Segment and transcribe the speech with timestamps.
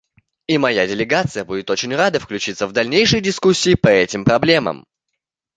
[0.47, 4.87] И моя делегация будет очень рада включиться в дальнейшие дискуссии по этим проблемам.